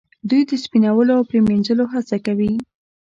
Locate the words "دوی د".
0.29-0.51